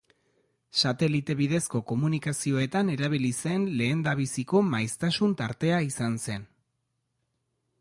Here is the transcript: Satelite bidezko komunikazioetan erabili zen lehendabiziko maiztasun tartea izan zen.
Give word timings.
Satelite 0.83 1.33
bidezko 1.41 1.81
komunikazioetan 1.91 2.89
erabili 2.93 3.29
zen 3.43 3.67
lehendabiziko 3.81 4.63
maiztasun 4.71 5.37
tartea 5.43 5.83
izan 5.93 6.17
zen. 6.25 6.49